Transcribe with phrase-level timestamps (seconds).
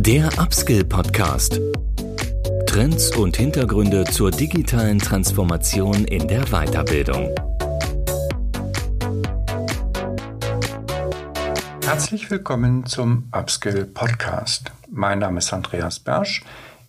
[0.00, 1.60] Der Upskill Podcast.
[2.66, 7.34] Trends und Hintergründe zur digitalen Transformation in der Weiterbildung.
[11.82, 14.70] Herzlich willkommen zum Upskill Podcast.
[14.88, 16.44] Mein Name ist Andreas Bersch.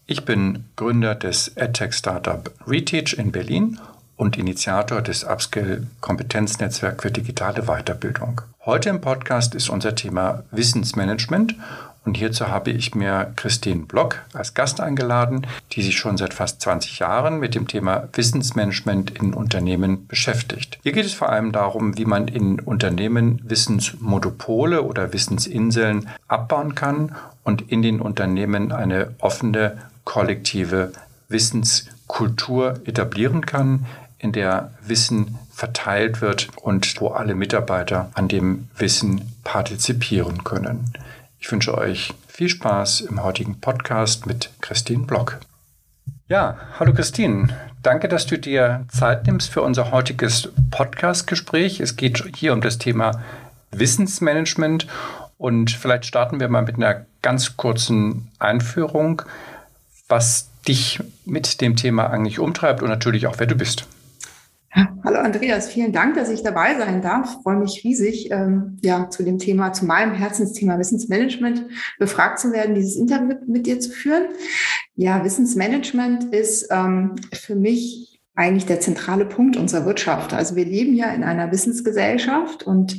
[0.05, 3.79] Ich bin Gründer des EdTech Startup Reteach in Berlin
[4.17, 8.41] und Initiator des Upskill Kompetenznetzwerk für digitale Weiterbildung.
[8.65, 11.55] Heute im Podcast ist unser Thema Wissensmanagement
[12.05, 16.61] und hierzu habe ich mir Christine Block als Gast eingeladen, die sich schon seit fast
[16.61, 20.79] 20 Jahren mit dem Thema Wissensmanagement in Unternehmen beschäftigt.
[20.81, 27.15] Hier geht es vor allem darum, wie man in Unternehmen Wissensmonopole oder Wissensinseln abbauen kann
[27.43, 30.93] und in den Unternehmen eine offene, kollektive
[31.27, 33.85] Wissenskultur etablieren kann,
[34.17, 40.93] in der Wissen verteilt wird und wo alle Mitarbeiter an dem Wissen partizipieren können.
[41.39, 45.39] Ich wünsche euch viel Spaß im heutigen Podcast mit Christine Block.
[46.27, 47.47] Ja, hallo Christine.
[47.81, 51.79] Danke, dass du dir Zeit nimmst für unser heutiges Podcast-Gespräch.
[51.79, 53.23] Es geht hier um das Thema
[53.71, 54.85] Wissensmanagement
[55.37, 59.21] und vielleicht starten wir mal mit einer ganz kurzen Einführung,
[60.09, 63.87] was dich mit dem Thema eigentlich umtreibt und natürlich auch, wer du bist.
[64.71, 67.35] Hallo Andreas, vielen Dank, dass ich dabei sein darf.
[67.35, 71.65] Ich freue mich riesig, ähm, ja, zu dem Thema, zu meinem Herzensthema Wissensmanagement
[71.97, 74.25] befragt zu werden, dieses Interview mit, mit dir zu führen.
[74.95, 80.33] Ja, Wissensmanagement ist ähm, für mich eigentlich der zentrale Punkt unserer Wirtschaft.
[80.33, 82.97] Also wir leben ja in einer Wissensgesellschaft und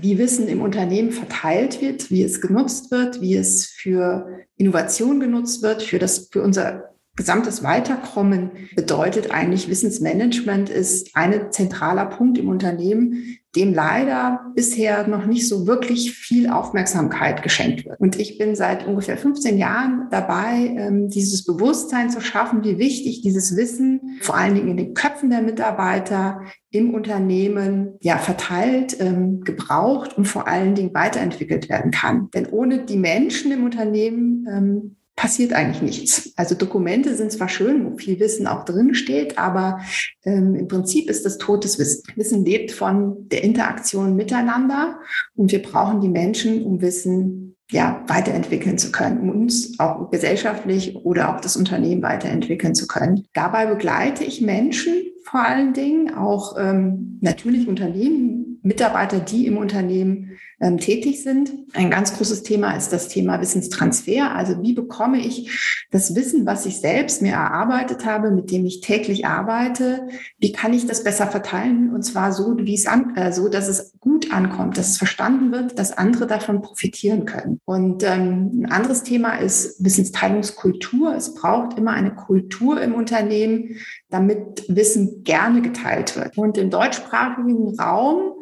[0.00, 4.26] wie Wissen im Unternehmen verteilt wird, wie es genutzt wird, wie es für
[4.56, 12.06] Innovation genutzt wird, für das, für unser gesamtes Weiterkommen bedeutet eigentlich Wissensmanagement ist ein zentraler
[12.06, 18.00] Punkt im Unternehmen, dem leider bisher noch nicht so wirklich viel Aufmerksamkeit geschenkt wird.
[18.00, 23.20] Und ich bin seit ungefähr 15 Jahren dabei, ähm, dieses Bewusstsein zu schaffen, wie wichtig
[23.20, 26.40] dieses Wissen vor allen Dingen in den Köpfen der Mitarbeiter
[26.70, 32.30] im Unternehmen ja verteilt, ähm, gebraucht und vor allen Dingen weiterentwickelt werden kann.
[32.30, 36.32] Denn ohne die Menschen im Unternehmen ähm, passiert eigentlich nichts.
[36.36, 39.80] Also Dokumente sind zwar schön, wo viel Wissen auch drin steht, aber
[40.24, 42.02] ähm, im Prinzip ist das totes Wissen.
[42.16, 44.98] Wissen lebt von der Interaktion miteinander
[45.34, 50.96] und wir brauchen die Menschen, um Wissen ja, weiterentwickeln zu können, um uns auch gesellschaftlich
[50.96, 53.26] oder auch das Unternehmen weiterentwickeln zu können.
[53.32, 54.92] Dabei begleite ich Menschen
[55.24, 61.52] vor allen Dingen, auch ähm, natürlich Unternehmen, Mitarbeiter, die im Unternehmen ähm, tätig sind.
[61.74, 64.34] Ein ganz großes Thema ist das Thema Wissenstransfer.
[64.34, 68.80] Also wie bekomme ich das Wissen, was ich selbst mir erarbeitet habe, mit dem ich
[68.80, 70.08] täglich arbeite,
[70.38, 71.92] wie kann ich das besser verteilen?
[71.92, 75.50] Und zwar so, wie es an, äh, so, dass es gut ankommt, dass es verstanden
[75.50, 77.60] wird, dass andere davon profitieren können.
[77.64, 81.14] Und ähm, ein anderes Thema ist Wissensteilungskultur.
[81.14, 83.76] Es braucht immer eine Kultur im Unternehmen,
[84.12, 86.36] damit Wissen gerne geteilt wird.
[86.36, 88.34] Und im deutschsprachigen Raum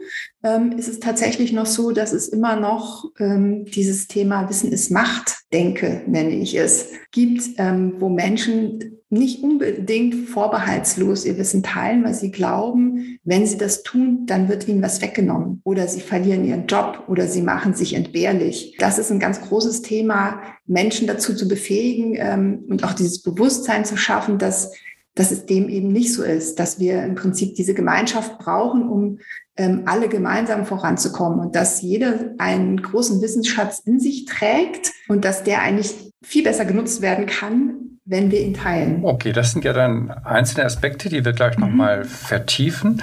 [0.43, 4.91] ähm, ist es tatsächlich noch so, dass es immer noch ähm, dieses Thema Wissen ist
[4.91, 12.05] Macht, denke, nenne ich es, gibt, ähm, wo Menschen nicht unbedingt vorbehaltslos ihr Wissen teilen,
[12.05, 16.45] weil sie glauben, wenn sie das tun, dann wird ihnen was weggenommen oder sie verlieren
[16.45, 18.77] ihren Job oder sie machen sich entbehrlich.
[18.79, 23.85] Das ist ein ganz großes Thema, Menschen dazu zu befähigen ähm, und auch dieses Bewusstsein
[23.85, 24.73] zu schaffen, dass
[25.15, 29.19] dass es dem eben nicht so ist, dass wir im Prinzip diese Gemeinschaft brauchen, um
[29.57, 35.43] ähm, alle gemeinsam voranzukommen und dass jeder einen großen Wissensschatz in sich trägt und dass
[35.43, 39.05] der eigentlich viel besser genutzt werden kann, wenn wir ihn teilen.
[39.05, 41.65] Okay, das sind ja dann einzelne Aspekte, die wir gleich mhm.
[41.65, 43.03] nochmal vertiefen.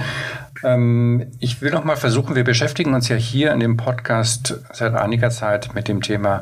[0.63, 5.29] Ähm, ich will nochmal versuchen, wir beschäftigen uns ja hier in dem Podcast seit einiger
[5.29, 6.41] Zeit mit dem Thema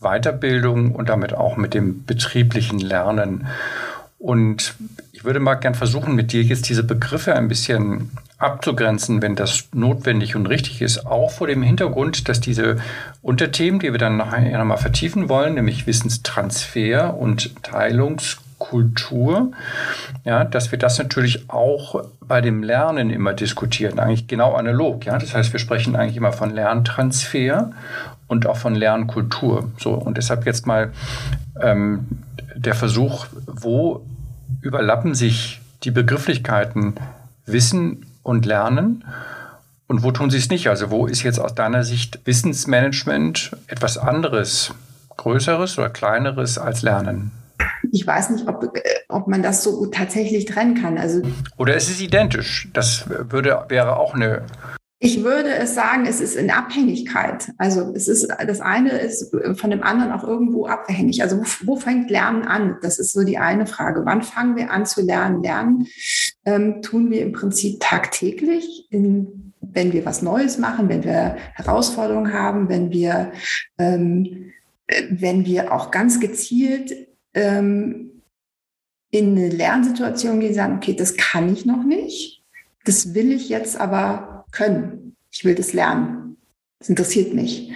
[0.00, 3.46] Weiterbildung und damit auch mit dem betrieblichen Lernen.
[4.18, 4.74] Und
[5.12, 9.68] ich würde mal gern versuchen, mit dir jetzt diese Begriffe ein bisschen abzugrenzen, wenn das
[9.72, 12.78] notwendig und richtig ist, auch vor dem Hintergrund, dass diese
[13.22, 17.52] Unterthemen, die wir dann nachher nochmal vertiefen wollen, nämlich Wissenstransfer und
[18.58, 19.52] Teilungskultur,
[20.24, 25.04] ja, dass wir das natürlich auch bei dem Lernen immer diskutieren, eigentlich genau analog.
[25.06, 27.70] Ja, das heißt, wir sprechen eigentlich immer von Lerntransfer
[28.26, 29.70] und auch von Lernkultur.
[29.78, 30.92] So und deshalb jetzt mal
[31.60, 32.06] ähm,
[32.54, 34.04] der Versuch, wo
[34.60, 36.94] überlappen sich die Begrifflichkeiten
[37.46, 39.04] Wissen und lernen?
[39.86, 40.68] Und wo tun sie es nicht?
[40.68, 44.74] Also wo ist jetzt aus deiner Sicht Wissensmanagement etwas anderes,
[45.16, 47.30] größeres oder kleineres als Lernen?
[47.92, 50.98] Ich weiß nicht, ob, äh, ob man das so tatsächlich trennen kann.
[50.98, 51.22] Also
[51.56, 52.68] oder ist es identisch?
[52.72, 54.46] Das würde, wäre auch eine
[54.98, 57.50] Ich würde es sagen, es ist in Abhängigkeit.
[57.58, 61.22] Also es ist das eine ist von dem anderen auch irgendwo abhängig.
[61.22, 62.76] Also wo, wo fängt Lernen an?
[62.82, 64.04] Das ist so die eine Frage.
[64.04, 65.42] Wann fangen wir an zu lernen?
[65.42, 65.86] Lernen
[66.44, 72.32] ähm, tun wir im Prinzip tagtäglich, in, wenn wir was Neues machen, wenn wir Herausforderungen
[72.32, 73.32] haben, wenn wir
[73.78, 74.52] ähm,
[75.10, 78.22] wenn wir auch ganz gezielt ähm,
[79.10, 82.42] in eine Lernsituation gehen, sagen, okay, das kann ich noch nicht,
[82.84, 85.16] das will ich jetzt aber können.
[85.30, 86.36] Ich will das lernen.
[86.78, 87.72] Das interessiert mich.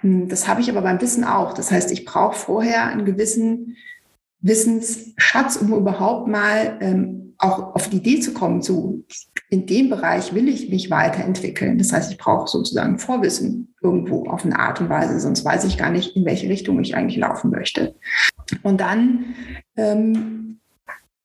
[0.00, 1.52] Hm, das habe ich aber beim Wissen auch.
[1.52, 3.76] Das heißt, ich brauche vorher einen gewissen
[4.40, 9.04] Wissensschatz, um überhaupt mal ähm, auch auf die Idee zu kommen, so
[9.48, 11.78] in dem Bereich will ich mich weiterentwickeln.
[11.78, 15.78] Das heißt, ich brauche sozusagen Vorwissen irgendwo auf eine Art und Weise, sonst weiß ich
[15.78, 17.94] gar nicht, in welche Richtung ich eigentlich laufen möchte.
[18.62, 19.34] Und dann
[19.76, 20.60] ähm,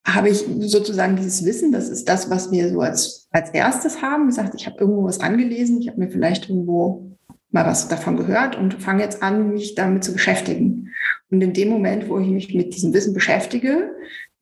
[0.06, 4.28] habe ich sozusagen dieses Wissen, das ist das, was wir so als, als erstes haben,
[4.28, 7.18] gesagt, ich habe irgendwo was angelesen, ich habe mir vielleicht irgendwo
[7.52, 10.90] mal was davon gehört und fange jetzt an, mich damit zu beschäftigen.
[11.30, 13.92] Und in dem Moment, wo ich mich mit diesem Wissen beschäftige,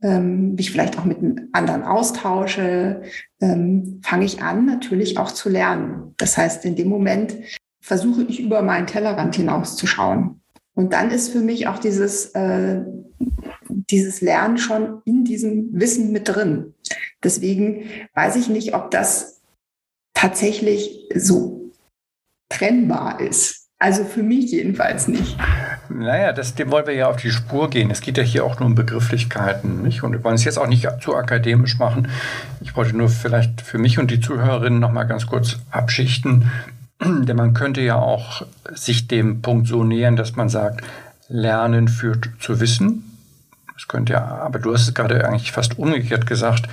[0.02, 1.18] ähm, mich vielleicht auch mit
[1.52, 3.04] anderen austausche,
[3.40, 6.16] ähm, fange ich an, natürlich auch zu lernen.
[6.18, 7.36] Das heißt, in dem Moment
[7.82, 10.41] versuche ich über meinen Tellerrand hinauszuschauen.
[10.74, 12.82] Und dann ist für mich auch dieses, äh,
[13.70, 16.74] dieses Lernen schon in diesem Wissen mit drin.
[17.24, 19.42] Deswegen weiß ich nicht, ob das
[20.14, 21.72] tatsächlich so
[22.50, 23.62] trennbar ist.
[23.80, 25.38] Also für mich jedenfalls nicht.
[25.90, 27.90] Naja, das, dem wollen wir ja auf die Spur gehen.
[27.90, 29.82] Es geht ja hier auch nur um Begrifflichkeiten.
[29.82, 30.04] Nicht?
[30.04, 32.08] Und wir wollen es jetzt auch nicht zu akademisch machen.
[32.62, 36.52] Ich wollte nur vielleicht für mich und die Zuhörerinnen noch mal ganz kurz abschichten.
[37.04, 38.44] Denn man könnte ja auch
[38.74, 40.84] sich dem Punkt so nähern, dass man sagt,
[41.28, 43.18] Lernen führt zu Wissen.
[43.74, 46.68] Das könnte ja, aber du hast es gerade eigentlich fast umgekehrt gesagt.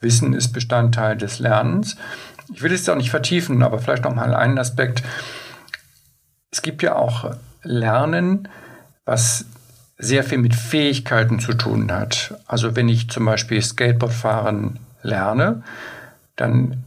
[0.00, 1.96] Wissen ist Bestandteil des Lernens.
[2.52, 5.02] Ich will es auch nicht vertiefen, aber vielleicht noch mal einen Aspekt.
[6.50, 8.48] Es gibt ja auch Lernen,
[9.04, 9.44] was
[9.98, 12.34] sehr viel mit Fähigkeiten zu tun hat.
[12.46, 15.62] Also wenn ich zum Beispiel Skateboardfahren lerne,
[16.34, 16.82] dann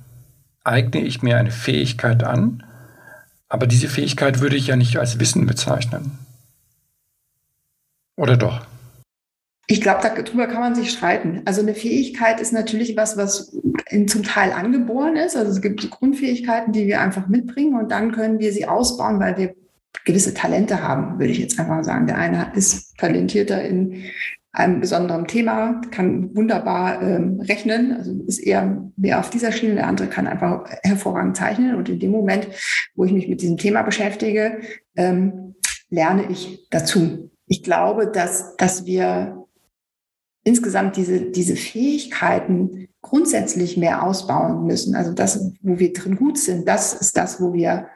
[0.66, 2.65] eigne ich mir eine Fähigkeit an,
[3.50, 6.18] aber diese Fähigkeit würde ich ja nicht als Wissen bezeichnen.
[8.18, 8.66] Oder doch?
[9.68, 11.42] Ich glaube, darüber kann man sich streiten.
[11.46, 13.58] Also eine Fähigkeit ist natürlich was, was
[13.90, 15.36] in, zum Teil angeboren ist.
[15.36, 19.38] Also es gibt Grundfähigkeiten, die wir einfach mitbringen und dann können wir sie ausbauen, weil
[19.38, 19.56] wir
[20.06, 22.06] gewisse Talente haben, würde ich jetzt einfach sagen.
[22.06, 24.04] Der eine ist talentierter in
[24.56, 29.76] einem besonderen Thema, kann wunderbar ähm, rechnen, also ist eher mehr auf dieser Schiene.
[29.76, 31.76] Der andere kann einfach hervorragend zeichnen.
[31.76, 32.48] Und in dem Moment,
[32.96, 34.62] wo ich mich mit diesem Thema beschäftige,
[34.96, 35.56] ähm,
[35.90, 37.32] lerne ich dazu.
[37.48, 39.46] Ich glaube, dass, dass wir
[40.44, 44.96] insgesamt diese, diese Fähigkeiten grundsätzlich mehr ausbauen müssen.
[44.96, 47.88] Also das, wo wir drin gut sind, das ist das, wo wir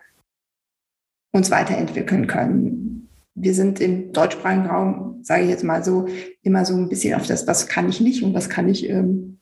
[1.31, 2.88] uns weiterentwickeln können.
[3.35, 6.07] Wir sind im deutschsprachigen Raum, sage ich jetzt mal so,
[6.41, 9.39] immer so ein bisschen auf das, was kann ich nicht und was kann ich ähm,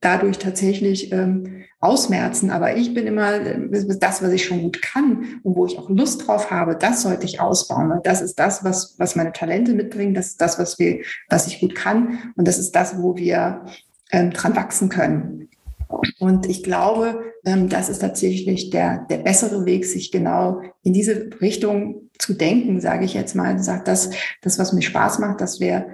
[0.00, 2.50] dadurch tatsächlich ähm, ausmerzen.
[2.50, 6.26] Aber ich bin immer, das, was ich schon gut kann und wo ich auch Lust
[6.26, 7.90] drauf habe, das sollte ich ausbauen.
[7.90, 10.14] Weil das ist das, was, was meine Talente mitbringen.
[10.14, 12.32] Das ist das, was wir, was ich gut kann.
[12.36, 13.64] Und das ist das, wo wir
[14.12, 15.48] ähm, dran wachsen können.
[16.18, 21.30] Und ich glaube, ähm, das ist tatsächlich der, der bessere Weg, sich genau in diese
[21.40, 23.58] Richtung zu denken, sage ich jetzt mal.
[23.58, 24.10] Sagt das,
[24.42, 25.86] das, was mir Spaß macht, dass wir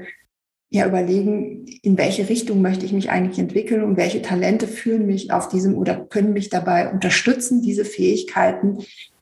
[0.70, 5.32] ja überlegen, in welche Richtung möchte ich mich eigentlich entwickeln und welche Talente führen mich
[5.32, 8.78] auf diesem oder können mich dabei unterstützen, diese Fähigkeiten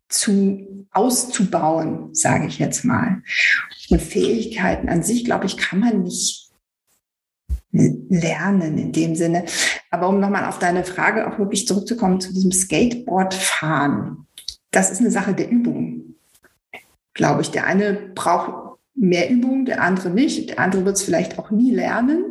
[0.08, 3.22] zu auszubauen, sage ich jetzt mal.
[3.90, 6.50] Und Fähigkeiten an sich, glaube ich, kann man nicht
[7.72, 9.44] lernen in dem Sinne.
[9.90, 14.26] Aber um nochmal auf deine Frage auch wirklich zurückzukommen zu diesem Skateboardfahren,
[14.70, 16.07] das ist eine Sache der Übung,
[17.18, 17.50] glaube ich.
[17.50, 20.48] Der eine braucht mehr Übung, der andere nicht.
[20.48, 22.24] Der andere wird es vielleicht auch nie lernen.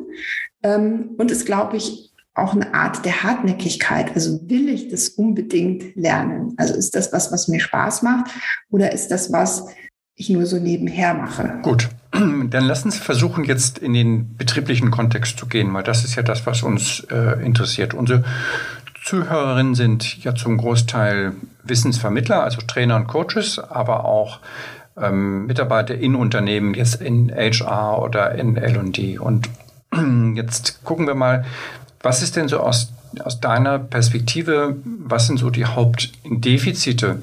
[0.63, 4.15] Ähm, und ist, glaube ich, auch eine Art der Hartnäckigkeit.
[4.15, 6.53] Also will ich das unbedingt lernen?
[6.58, 8.32] Also ist das was, was mir Spaß macht
[8.70, 9.67] oder ist das was,
[10.15, 11.60] ich nur so nebenher mache?
[11.62, 16.15] Gut, dann lass uns versuchen, jetzt in den betrieblichen Kontext zu gehen, weil das ist
[16.15, 17.94] ja das, was uns äh, interessiert.
[17.94, 18.24] Unsere
[19.08, 21.32] Zuhörerinnen sind ja zum Großteil
[21.64, 24.40] Wissensvermittler, also Trainer und Coaches, aber auch
[24.98, 29.18] ähm, Mitarbeiter in Unternehmen, jetzt in HR oder in LD.
[29.22, 29.50] Und
[30.36, 31.46] jetzt gucken wir mal,
[32.02, 32.92] was ist denn so aus,
[33.24, 37.22] aus deiner Perspektive, was sind so die Hauptdefizite,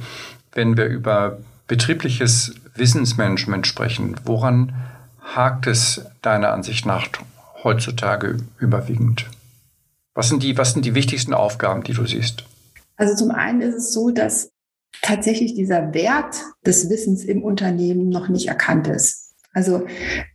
[0.53, 1.37] wenn wir über
[1.69, 4.17] betriebliches Wissensmanagement sprechen?
[4.25, 4.73] Woran
[5.21, 7.09] hakt es deiner Ansicht nach
[7.63, 9.27] heutzutage überwiegend?
[10.15, 12.45] Was sind die, was sind die wichtigsten Aufgaben, die du siehst?
[12.97, 14.51] Also zum einen ist es so, dass
[15.03, 19.35] tatsächlich dieser Wert des Wissens im Unternehmen noch nicht erkannt ist.
[19.53, 19.87] Also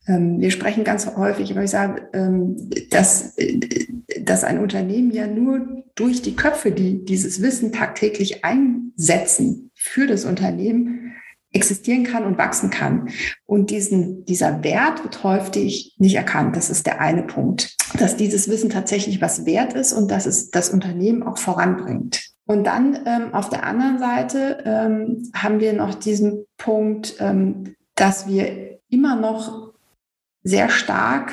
[0.08, 3.60] ähm, wir sprechen ganz häufig, aber ich sage, ähm, dass, äh,
[4.22, 10.24] dass ein Unternehmen ja nur durch die Köpfe, die dieses Wissen tagtäglich einsetzen für das
[10.24, 11.09] Unternehmen,
[11.52, 13.10] existieren kann und wachsen kann.
[13.46, 16.56] Und diesen, dieser Wert wird häufig nicht erkannt.
[16.56, 20.52] Das ist der eine Punkt, dass dieses Wissen tatsächlich was wert ist und dass es
[20.52, 22.30] das Unternehmen auch voranbringt.
[22.46, 28.28] Und dann ähm, auf der anderen Seite ähm, haben wir noch diesen Punkt, ähm, dass
[28.28, 29.74] wir immer noch
[30.44, 31.32] sehr stark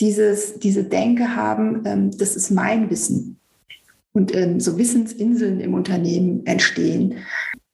[0.00, 3.40] dieses, diese Denke haben, ähm, das ist mein Wissen.
[4.12, 7.16] Und ähm, so Wissensinseln im Unternehmen entstehen.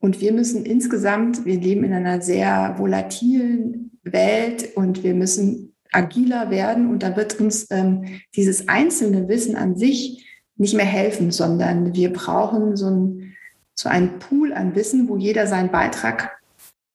[0.00, 6.50] Und wir müssen insgesamt, wir leben in einer sehr volatilen Welt und wir müssen agiler
[6.50, 6.90] werden.
[6.90, 10.26] Und da wird uns ähm, dieses einzelne Wissen an sich
[10.56, 13.34] nicht mehr helfen, sondern wir brauchen so, ein,
[13.74, 16.38] so einen Pool an Wissen, wo jeder seinen Beitrag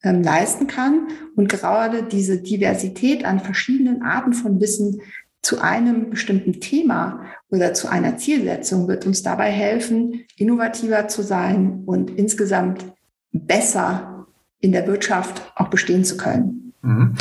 [0.04, 1.08] ähm, leisten kann.
[1.36, 5.02] Und gerade diese Diversität an verschiedenen Arten von Wissen
[5.44, 11.84] zu einem bestimmten Thema oder zu einer Zielsetzung wird uns dabei helfen, innovativer zu sein
[11.86, 12.86] und insgesamt
[13.32, 14.26] besser
[14.60, 16.74] in der Wirtschaft auch bestehen zu können.
[16.82, 17.16] Mhm.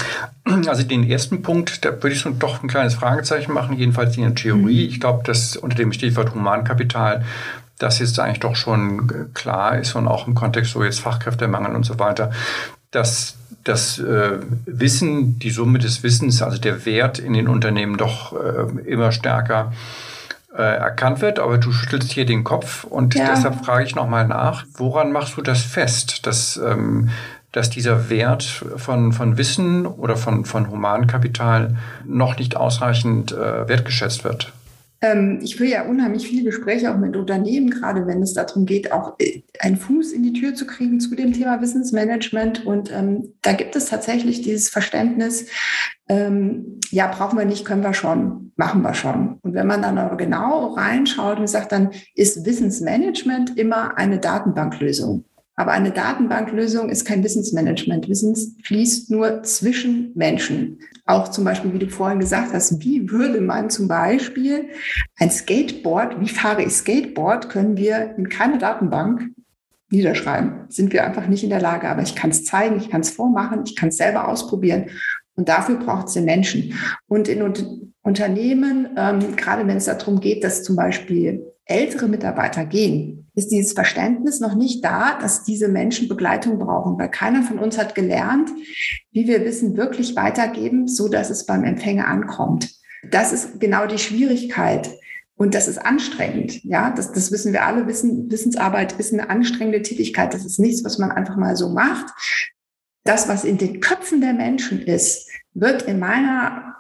[0.67, 4.23] Also den ersten Punkt, da würde ich so doch ein kleines Fragezeichen machen, jedenfalls in
[4.23, 4.85] der Theorie.
[4.85, 4.91] Mhm.
[4.91, 7.25] Ich glaube, dass unter dem Stichwort Humankapital
[7.79, 11.85] das jetzt eigentlich doch schon klar ist und auch im Kontext so jetzt Fachkräftemangel und
[11.85, 12.31] so weiter,
[12.91, 18.35] dass das äh, Wissen, die Summe des Wissens, also der Wert in den Unternehmen doch
[18.35, 19.73] äh, immer stärker
[20.57, 21.39] äh, erkannt wird.
[21.39, 23.29] Aber du schüttelst hier den Kopf und ja.
[23.31, 27.11] deshalb frage ich nochmal nach, woran machst du das fest, dass ähm,
[27.55, 34.25] dass dieser Wert von, von Wissen oder von, von Humankapital noch nicht ausreichend äh, wertgeschätzt
[34.25, 34.53] wird?
[35.05, 38.91] Ähm, ich führe ja unheimlich viele Gespräche auch mit Unternehmen, gerade wenn es darum geht,
[38.91, 42.65] auch äh, einen Fuß in die Tür zu kriegen zu dem Thema Wissensmanagement.
[42.65, 45.47] Und ähm, da gibt es tatsächlich dieses Verständnis,
[46.09, 49.39] ähm, ja, brauchen wir nicht, können wir schon, machen wir schon.
[49.43, 55.25] Und wenn man dann aber genau reinschaut und sagt, dann ist Wissensmanagement immer eine Datenbanklösung.
[55.57, 58.09] Aber eine Datenbanklösung ist kein Wissensmanagement.
[58.09, 58.35] Wissen
[58.65, 60.81] fließt nur zwischen Menschen.
[61.07, 64.71] Auch zum Beispiel, wie du vorhin gesagt hast, wie würde man zum Beispiel
[65.17, 69.31] ein Skateboard, wie fahre ich Skateboard, können wir in keine Datenbank
[69.91, 70.67] niederschreiben.
[70.69, 71.89] Sind wir einfach nicht in der Lage.
[71.89, 74.87] Aber ich kann es zeigen, ich kann es vormachen, ich kann es selber ausprobieren.
[75.37, 76.75] Und dafür braucht es den Menschen.
[77.07, 77.43] Und in
[78.03, 83.73] Unternehmen, ähm, gerade wenn es darum geht, dass zum Beispiel ältere Mitarbeiter gehen, ist dieses
[83.73, 88.51] Verständnis noch nicht da, dass diese Menschen Begleitung brauchen, weil keiner von uns hat gelernt,
[89.13, 92.71] wie wir Wissen wirklich weitergeben, so dass es beim Empfänger ankommt.
[93.11, 94.91] Das ist genau die Schwierigkeit.
[95.37, 96.63] Und das ist anstrengend.
[96.63, 97.89] Ja, das, das wissen wir alle.
[97.89, 100.33] Wissen, Wissensarbeit ist eine anstrengende Tätigkeit.
[100.33, 102.07] Das ist nichts, was man einfach mal so macht.
[103.03, 106.77] Das, was in den Köpfen der Menschen ist, wird in meiner,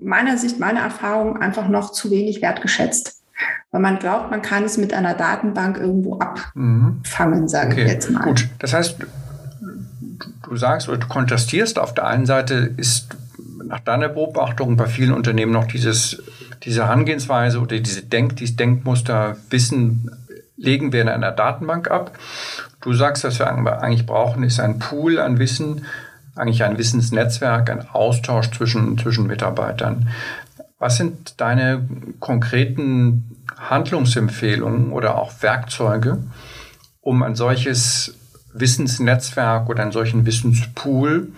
[0.00, 3.21] meiner Sicht, meiner Erfahrung einfach noch zu wenig wertgeschätzt
[3.70, 7.84] weil man glaubt, man kann es mit einer Datenbank irgendwo abfangen, sage okay.
[7.84, 8.22] ich jetzt mal.
[8.22, 8.96] Gut, das heißt,
[10.42, 13.16] du sagst oder du kontrastierst, auf der einen Seite ist
[13.64, 16.22] nach deiner Beobachtung bei vielen Unternehmen noch dieses,
[16.62, 20.10] diese Herangehensweise oder diese Denk, dieses Denkmuster, Wissen
[20.56, 22.12] legen wir in einer Datenbank ab.
[22.82, 25.86] Du sagst, was wir eigentlich brauchen, ist ein Pool an Wissen,
[26.36, 30.08] eigentlich ein Wissensnetzwerk, ein Austausch zwischen, zwischen Mitarbeitern.
[30.82, 31.86] Was sind deine
[32.18, 36.24] konkreten Handlungsempfehlungen oder auch Werkzeuge,
[37.00, 38.16] um ein solches
[38.52, 41.28] Wissensnetzwerk oder einen solchen Wissenspool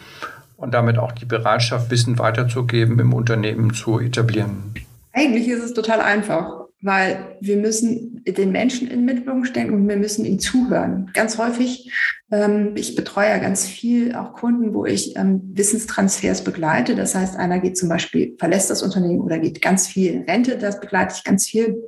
[0.56, 4.72] und damit auch die Bereitschaft, Wissen weiterzugeben im Unternehmen zu etablieren?
[5.12, 9.88] Eigentlich ist es total einfach weil wir müssen den Menschen in den Mittelpunkt stellen und
[9.88, 11.10] wir müssen ihnen zuhören.
[11.14, 11.90] Ganz häufig,
[12.30, 16.94] ähm, ich betreue ja ganz viel auch Kunden, wo ich ähm, Wissenstransfers begleite.
[16.94, 20.58] Das heißt, einer geht zum Beispiel, verlässt das Unternehmen oder geht ganz viel in Rente,
[20.58, 21.82] das begleite ich ganz viel.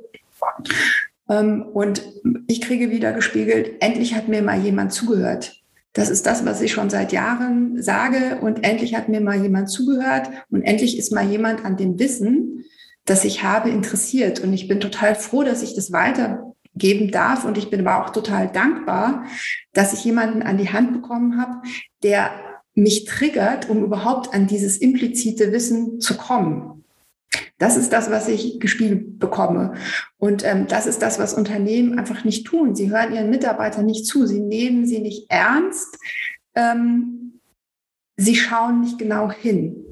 [1.29, 2.01] Ähm, und
[2.47, 5.61] ich kriege wieder gespiegelt, endlich hat mir mal jemand zugehört.
[5.93, 8.39] Das ist das, was ich schon seit Jahren sage.
[8.41, 12.56] Und endlich hat mir mal jemand zugehört und endlich ist mal jemand an dem Wissen,
[13.07, 14.39] das ich habe, interessiert.
[14.39, 17.45] Und ich bin total froh, dass ich das weitergeben darf.
[17.45, 19.25] Und ich bin aber auch total dankbar,
[19.73, 21.61] dass ich jemanden an die Hand bekommen habe,
[22.03, 22.29] der
[22.75, 26.83] mich triggert, um überhaupt an dieses implizite Wissen zu kommen.
[27.57, 29.73] Das ist das, was ich gespielt bekomme.
[30.17, 32.75] Und ähm, das ist das, was Unternehmen einfach nicht tun.
[32.75, 34.27] Sie hören ihren Mitarbeitern nicht zu.
[34.27, 35.97] Sie nehmen sie nicht ernst.
[36.55, 37.39] Ähm,
[38.15, 39.86] sie schauen nicht genau hin.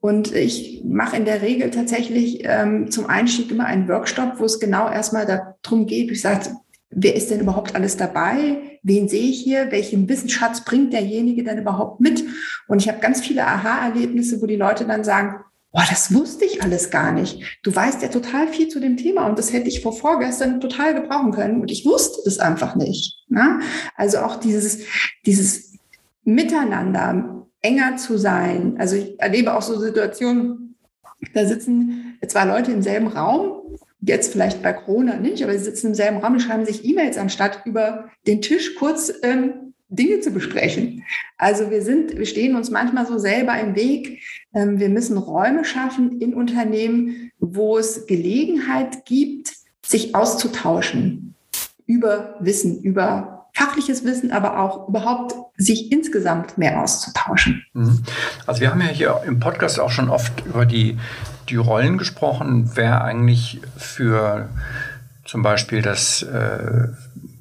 [0.00, 4.60] Und ich mache in der Regel tatsächlich ähm, zum Einstieg immer einen Workshop, wo es
[4.60, 6.50] genau erstmal darum geht, ich sage,
[6.90, 8.78] wer ist denn überhaupt alles dabei?
[8.82, 9.70] Wen sehe ich hier?
[9.72, 12.24] Welchen Wissensschatz bringt derjenige denn überhaupt mit?
[12.68, 15.40] Und ich habe ganz viele Aha-Erlebnisse, wo die Leute dann sagen,
[15.72, 17.58] boah, das wusste ich alles gar nicht.
[17.62, 20.94] Du weißt ja total viel zu dem Thema und das hätte ich vor vorgestern total
[20.94, 23.16] gebrauchen können und ich wusste das einfach nicht.
[23.28, 23.60] Ne?
[23.96, 24.80] Also auch dieses,
[25.26, 25.74] dieses
[26.24, 27.37] Miteinander
[27.68, 28.76] enger zu sein.
[28.78, 30.76] Also ich erlebe auch so Situationen,
[31.34, 35.88] da sitzen zwei Leute im selben Raum jetzt vielleicht bei Corona nicht, aber sie sitzen
[35.88, 40.30] im selben Raum und schreiben sich E-Mails, anstatt über den Tisch kurz ähm, Dinge zu
[40.30, 41.04] besprechen.
[41.36, 44.22] Also wir sind, wir stehen uns manchmal so selber im Weg.
[44.54, 49.52] Ähm, wir müssen Räume schaffen in Unternehmen, wo es Gelegenheit gibt,
[49.84, 51.34] sich auszutauschen
[51.86, 57.64] über Wissen, über fachliches Wissen, aber auch überhaupt sich insgesamt mehr auszutauschen.
[57.72, 58.02] Mhm.
[58.46, 60.96] Also wir haben ja hier im Podcast auch schon oft über die,
[61.48, 64.48] die Rollen gesprochen, wer eigentlich für
[65.24, 66.88] zum Beispiel das äh,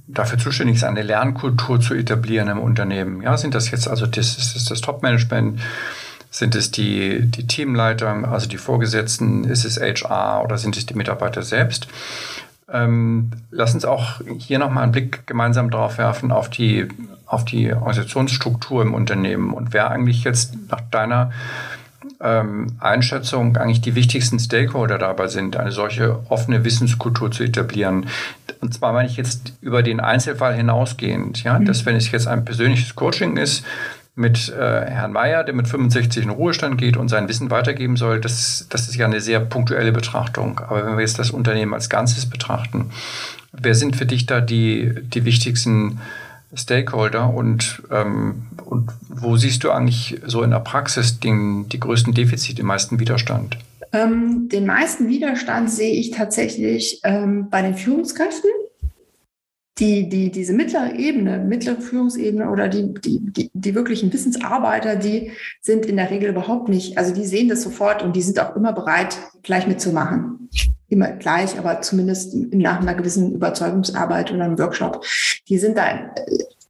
[0.07, 3.21] dafür zuständig ist, eine Lernkultur zu etablieren im Unternehmen.
[3.21, 5.59] Ja, sind das jetzt also das, ist das, das Top-Management?
[6.31, 9.43] Sind es die, die Teamleiter, also die Vorgesetzten?
[9.43, 11.87] Ist es HR oder sind es die Mitarbeiter selbst?
[12.71, 16.87] Ähm, lass uns auch hier nochmal einen Blick gemeinsam drauf werfen auf die,
[17.25, 21.31] auf die Organisationsstruktur im Unternehmen und wer eigentlich jetzt nach deiner
[22.19, 28.07] ähm, Einschätzung eigentlich die wichtigsten Stakeholder dabei sind, eine solche offene Wissenskultur zu etablieren.
[28.59, 31.65] Und zwar meine ich jetzt über den Einzelfall hinausgehend, ja, mhm.
[31.65, 33.63] dass wenn es jetzt ein persönliches Coaching ist,
[34.17, 38.19] mit äh, Herrn Mayer, der mit 65 in Ruhestand geht und sein Wissen weitergeben soll,
[38.19, 40.59] das, das ist ja eine sehr punktuelle Betrachtung.
[40.59, 42.89] Aber wenn wir jetzt das Unternehmen als Ganzes betrachten,
[43.51, 45.99] wer sind für dich da die, die wichtigsten
[46.55, 52.13] Stakeholder und, ähm, und wo siehst du eigentlich so in der Praxis den, die größten
[52.13, 53.57] Defizite, den meisten Widerstand?
[53.93, 58.49] Ähm, den meisten Widerstand sehe ich tatsächlich ähm, bei den Führungskräften.
[59.79, 65.31] Die, die, diese mittlere Ebene, mittlere Führungsebene oder die, die, die, die wirklichen Wissensarbeiter, die
[65.61, 68.55] sind in der Regel überhaupt nicht, also die sehen das sofort und die sind auch
[68.55, 70.49] immer bereit, gleich mitzumachen
[70.89, 75.05] immer gleich, aber zumindest nach einer gewissen Überzeugungsarbeit oder einem Workshop,
[75.49, 76.13] die sind da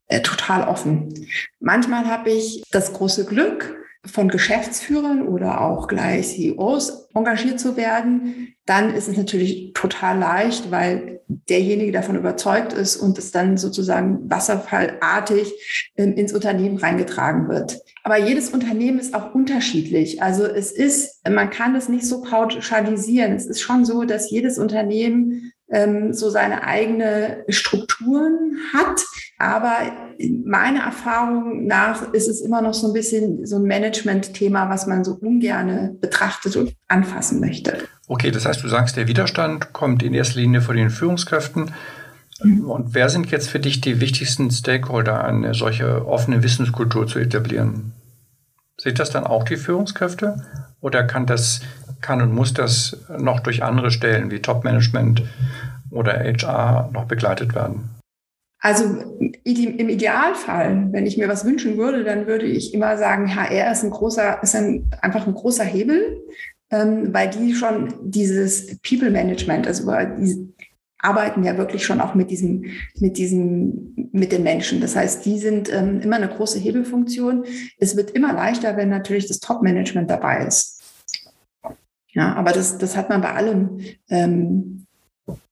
[0.08, 1.28] äh, total offen.
[1.60, 3.76] Manchmal habe ich das große Glück,
[4.08, 10.72] von Geschäftsführern oder auch gleich CEOs engagiert zu werden, dann ist es natürlich total leicht,
[10.72, 15.54] weil derjenige davon überzeugt ist und es dann sozusagen wasserfallartig
[15.96, 17.82] ins Unternehmen reingetragen wird.
[18.04, 20.22] Aber jedes Unternehmen ist auch unterschiedlich.
[20.22, 23.34] Also es ist, man kann es nicht so pauschalisieren.
[23.34, 29.02] Es ist schon so, dass jedes Unternehmen ähm, so seine eigene Strukturen hat.
[29.40, 29.76] Aber
[30.46, 35.04] meiner Erfahrung nach ist es immer noch so ein bisschen so ein Management-Thema, was man
[35.04, 37.78] so ungerne betrachtet und anfassen möchte.
[38.08, 41.72] Okay, das heißt, du sagst, der Widerstand kommt in erster Linie von den Führungskräften.
[42.42, 42.70] Mhm.
[42.70, 47.94] Und wer sind jetzt für dich die wichtigsten Stakeholder, eine solche offene Wissenskultur zu etablieren?
[48.80, 50.44] Sind das dann auch die Führungskräfte?
[50.82, 51.62] Oder kann das,
[52.02, 55.24] kann und muss das noch durch andere Stellen wie Top-Management
[55.92, 57.90] oder HR noch begleitet werden?
[58.60, 58.86] Also
[59.44, 63.84] im Idealfall, wenn ich mir was wünschen würde, dann würde ich immer sagen, HR ist
[63.84, 66.24] ein großer, ist ein, einfach ein großer Hebel,
[66.72, 69.92] ähm, weil die schon dieses People Management, also
[71.00, 72.66] arbeiten ja wirklich schon auch mit diesem,
[73.00, 74.82] mit diesem, mit den Menschen.
[74.82, 77.46] Das heißt, die sind ähm, immer eine große Hebelfunktion.
[77.78, 80.82] Es wird immer leichter, wenn natürlich das Top Management dabei ist.
[82.14, 83.80] Ja, aber das, das hat man bei allem.
[84.10, 84.88] Ähm,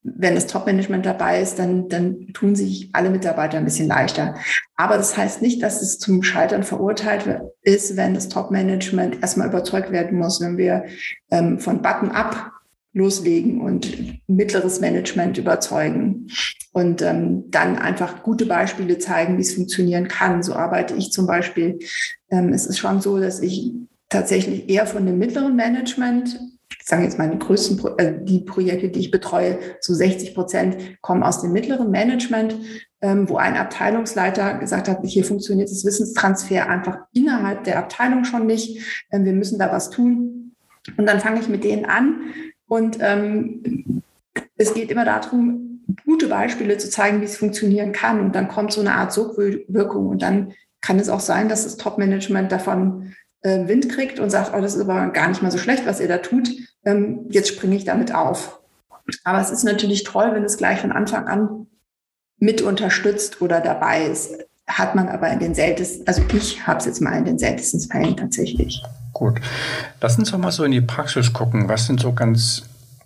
[0.08, 4.36] wenn das Top-Management dabei ist, dann, dann tun sich alle Mitarbeiter ein bisschen leichter.
[4.76, 9.92] Aber das heißt nicht, dass es zum Scheitern verurteilt ist, wenn das Top-Management erstmal überzeugt
[9.92, 10.86] werden muss, wenn wir
[11.32, 12.52] ähm, von Button-up
[12.96, 16.28] loslegen und mittleres Management überzeugen
[16.72, 20.42] und ähm, dann einfach gute Beispiele zeigen, wie es funktionieren kann.
[20.42, 21.80] So arbeite ich zum Beispiel.
[22.32, 23.74] Ähm, es ist schon so, dass ich
[24.10, 26.40] tatsächlich eher von dem mittleren Management
[26.80, 31.02] ich sage jetzt die größten, Pro äh, die Projekte, die ich betreue, so 60 Prozent
[31.02, 32.56] kommen aus dem mittleren Management,
[33.02, 38.46] ähm, wo ein Abteilungsleiter gesagt hat, hier funktioniert das Wissenstransfer einfach innerhalb der Abteilung schon
[38.46, 39.06] nicht.
[39.12, 40.56] Ähm, wir müssen da was tun.
[40.98, 42.34] Und dann fange ich mit denen an
[42.68, 44.02] und ähm,
[44.58, 48.20] es geht immer darum, gute Beispiele zu zeigen, wie es funktionieren kann.
[48.20, 51.78] Und dann kommt so eine Art Sogwirkung und dann kann es auch sein, dass das
[51.78, 55.58] Top-Management davon äh, Wind kriegt und sagt, oh, das ist aber gar nicht mal so
[55.58, 56.50] schlecht, was ihr da tut,
[56.86, 58.60] ähm, jetzt springe ich damit auf.
[59.24, 61.68] Aber es ist natürlich toll, wenn es gleich von Anfang an
[62.38, 64.46] mit unterstützt oder dabei ist.
[64.68, 67.82] Hat man aber in den seltensten, also ich habe es jetzt mal in den seltensten
[67.82, 68.82] Fällen tatsächlich.
[69.16, 69.40] Gut.
[70.02, 71.70] Lass uns doch mal so in die Praxis gucken.
[71.70, 72.64] Was sind so ganz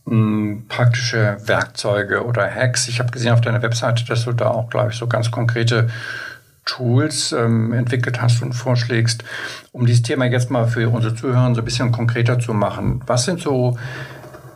[0.08, 2.88] hm, praktische Werkzeuge oder Hacks?
[2.88, 5.88] Ich habe gesehen auf deiner Webseite, dass du da auch, glaube ich, so ganz konkrete
[6.66, 9.24] Tools ähm, entwickelt hast und vorschlägst,
[9.72, 13.04] um dieses Thema jetzt mal für unsere Zuhörer so ein bisschen konkreter zu machen.
[13.06, 13.78] Was sind so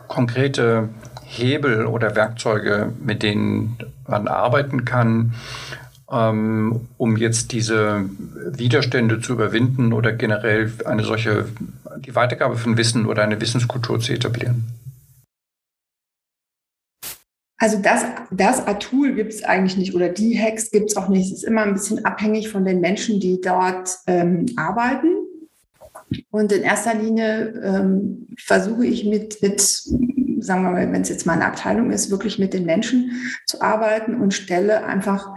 [0.08, 0.88] konkrete
[1.24, 5.34] Hebel oder Werkzeuge, mit denen man arbeiten kann,
[6.14, 8.04] ähm, um jetzt diese
[8.52, 11.46] Widerstände zu überwinden oder generell eine solche,
[11.98, 14.64] die Weitergabe von Wissen oder eine Wissenskultur zu etablieren?
[17.58, 21.32] Also das, das A-Tool gibt es eigentlich nicht oder die Hacks gibt es auch nicht.
[21.32, 25.08] Es ist immer ein bisschen abhängig von den Menschen, die dort ähm, arbeiten.
[26.30, 31.26] Und in erster Linie ähm, versuche ich mit, mit, sagen wir mal, wenn es jetzt
[31.26, 33.12] mal eine Abteilung ist, wirklich mit den Menschen
[33.46, 35.32] zu arbeiten und stelle einfach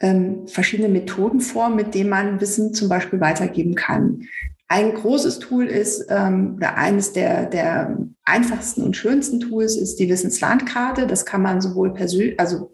[0.00, 4.22] ähm, verschiedene Methoden vor, mit denen man Wissen zum Beispiel weitergeben kann.
[4.68, 10.08] Ein großes Tool ist, ähm, oder eines der, der einfachsten und schönsten Tools ist die
[10.08, 11.06] Wissenslandkarte.
[11.06, 12.70] Das kann man sowohl persönlich, also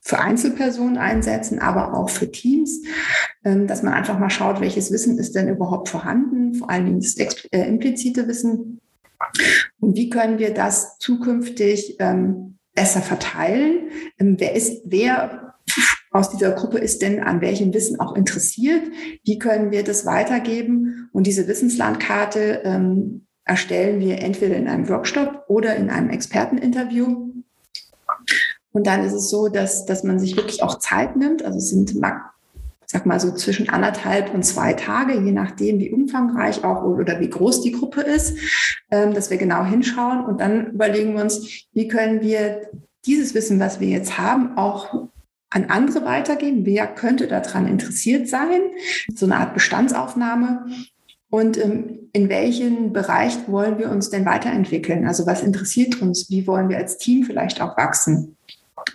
[0.00, 2.82] für Einzelpersonen einsetzen, aber auch für Teams,
[3.44, 7.00] ähm, dass man einfach mal schaut, welches Wissen ist denn überhaupt vorhanden, vor allen Dingen
[7.00, 8.80] das äh, implizite Wissen.
[9.80, 13.90] Und wie können wir das zukünftig ähm, besser verteilen?
[14.18, 15.49] Ähm, wer ist, wer
[16.10, 18.82] aus dieser Gruppe ist denn an welchem Wissen auch interessiert?
[19.24, 21.08] Wie können wir das weitergeben?
[21.12, 27.30] Und diese Wissenslandkarte ähm, erstellen wir entweder in einem Workshop oder in einem Experteninterview.
[28.72, 31.44] Und dann ist es so, dass, dass man sich wirklich auch Zeit nimmt.
[31.44, 31.94] Also es sind,
[32.86, 37.30] sag mal so zwischen anderthalb und zwei Tage, je nachdem, wie umfangreich auch oder wie
[37.30, 38.36] groß die Gruppe ist,
[38.90, 42.62] ähm, dass wir genau hinschauen und dann überlegen wir uns, wie können wir
[43.06, 45.08] dieses Wissen, was wir jetzt haben, auch
[45.50, 46.64] an andere weitergeben.
[46.64, 48.60] Wer könnte daran interessiert sein?
[49.14, 50.66] So eine Art Bestandsaufnahme.
[51.28, 55.06] Und ähm, in welchen Bereich wollen wir uns denn weiterentwickeln?
[55.06, 56.28] Also was interessiert uns?
[56.30, 58.36] Wie wollen wir als Team vielleicht auch wachsen?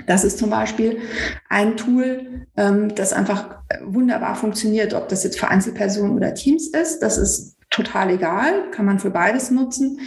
[0.08, 1.00] Das ist zum Beispiel
[1.50, 7.00] ein Tool, ähm, das einfach wunderbar funktioniert, ob das jetzt für Einzelpersonen oder Teams ist.
[7.00, 10.00] Das ist total egal, kann man für beides nutzen.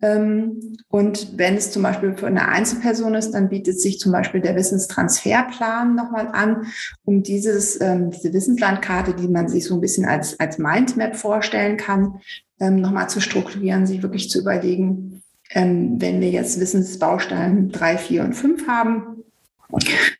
[0.00, 4.40] Ähm, und wenn es zum Beispiel für eine Einzelperson ist, dann bietet sich zum Beispiel
[4.40, 6.66] der Wissenstransferplan nochmal an,
[7.04, 11.76] um dieses, ähm, diese Wissenslandkarte, die man sich so ein bisschen als, als Mindmap vorstellen
[11.76, 12.20] kann,
[12.58, 18.34] ähm, nochmal zu strukturieren, sich wirklich zu überlegen, wenn wir jetzt Wissensbausteine drei, vier und
[18.34, 19.24] fünf haben,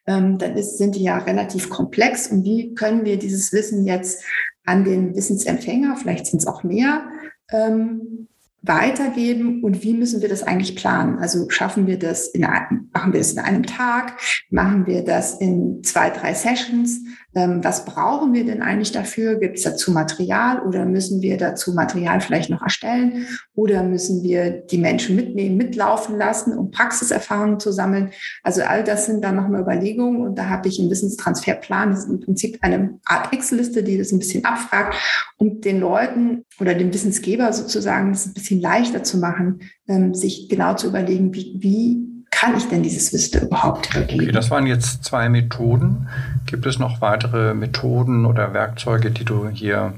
[0.04, 2.26] dann ist, sind die ja relativ komplex.
[2.26, 4.24] Und wie können wir dieses Wissen jetzt
[4.64, 7.08] an den Wissensempfänger, vielleicht sind es auch mehr,
[7.50, 8.28] ähm,
[8.62, 11.18] weitergeben und wie müssen wir das eigentlich planen?
[11.18, 14.18] Also schaffen wir das in einem, machen wir das in einem Tag?
[14.50, 17.00] Machen wir das in zwei, drei Sessions?
[17.34, 19.36] Ähm, was brauchen wir denn eigentlich dafür?
[19.36, 23.26] Gibt es dazu Material oder müssen wir dazu Material vielleicht noch erstellen?
[23.54, 28.10] Oder müssen wir die Menschen mitnehmen, mitlaufen lassen, um Praxiserfahrungen zu sammeln?
[28.42, 31.90] Also all das sind dann nochmal Überlegungen und da habe ich einen Wissenstransferplan.
[31.90, 34.96] Das ist im Prinzip eine Art Excel-Liste, die das ein bisschen abfragt,
[35.36, 40.48] um den Leuten oder dem Wissensgeber sozusagen das ein bisschen leichter zu machen, ähm, sich
[40.48, 44.22] genau zu überlegen, wie, wie kann ich denn dieses Wissen überhaupt übergeben?
[44.22, 46.08] Okay, das waren jetzt zwei Methoden.
[46.46, 49.92] Gibt es noch weitere Methoden oder Werkzeuge, die du hier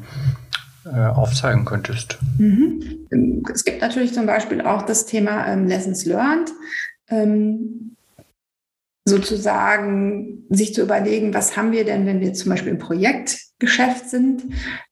[0.84, 2.18] äh, aufzeigen könntest?
[2.38, 3.06] Mhm.
[3.52, 6.50] Es gibt natürlich zum Beispiel auch das Thema ähm, Lessons Learned.
[7.08, 7.96] Ähm,
[9.04, 14.44] sozusagen sich zu überlegen, was haben wir denn, wenn wir zum Beispiel im Projektgeschäft sind,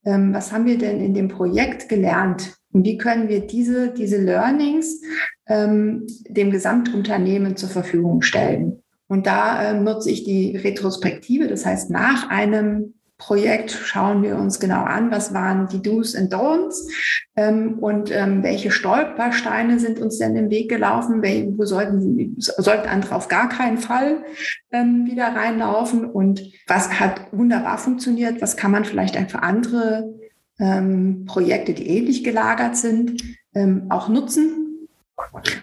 [0.04, 2.56] ähm, was haben wir denn in dem Projekt gelernt?
[2.72, 5.00] Und wie können wir diese, diese Learnings
[5.48, 8.82] ähm, dem Gesamtunternehmen zur Verfügung stellen?
[9.08, 14.58] Und da äh, nutze ich die Retrospektive, das heißt nach einem Projekt schauen wir uns
[14.58, 16.90] genau an, was waren die Do's und Don'ts
[17.36, 22.88] ähm, und ähm, welche Stolpersteine sind uns denn im Weg gelaufen, Wel wo sollten, sollten
[22.88, 24.24] andere auf gar keinen Fall
[24.72, 26.06] ähm, wieder reinlaufen?
[26.06, 30.14] Und was hat wunderbar funktioniert, was kann man vielleicht einfach andere
[30.60, 33.22] ähm, Projekte, die ähnlich gelagert sind,
[33.54, 34.88] ähm, auch nutzen.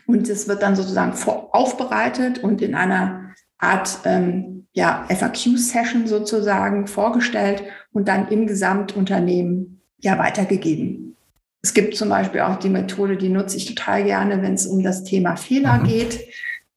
[0.05, 1.13] Und es wird dann sozusagen
[1.51, 10.19] aufbereitet und in einer Art ähm, ja, FAQ-Session sozusagen vorgestellt und dann im Gesamtunternehmen ja
[10.19, 11.15] weitergegeben.
[11.62, 14.83] Es gibt zum Beispiel auch die Methode, die nutze ich total gerne, wenn es um
[14.83, 15.83] das Thema Fehler mhm.
[15.88, 16.19] geht,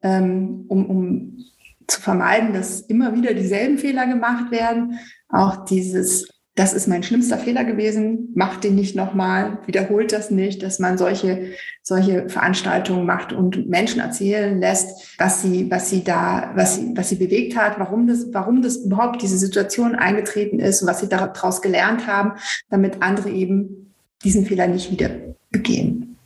[0.02, 1.44] ähm, um, um
[1.86, 4.98] zu vermeiden, dass immer wieder dieselben Fehler gemacht werden.
[5.28, 10.62] Auch dieses das ist mein schlimmster Fehler gewesen, macht den nicht nochmal, wiederholt das nicht,
[10.62, 16.50] dass man solche, solche Veranstaltungen macht und Menschen erzählen lässt, was sie, was sie da,
[16.56, 20.82] was sie, was sie bewegt hat, warum das, warum das überhaupt diese Situation eingetreten ist
[20.82, 22.32] und was sie daraus gelernt haben,
[22.68, 25.10] damit andere eben diesen Fehler nicht wieder
[25.50, 26.16] begehen.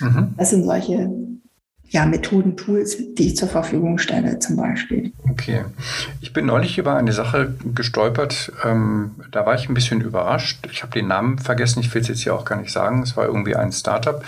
[0.00, 0.34] Mhm.
[0.36, 1.10] Das sind solche
[1.94, 5.12] ja, Methoden, Tools, die ich zur Verfügung stelle, zum Beispiel.
[5.30, 5.64] Okay.
[6.20, 8.50] Ich bin neulich über eine Sache gestolpert.
[8.64, 10.66] Ähm, da war ich ein bisschen überrascht.
[10.72, 11.78] Ich habe den Namen vergessen.
[11.78, 13.02] Ich will es jetzt hier auch gar nicht sagen.
[13.02, 14.24] Es war irgendwie ein Startup.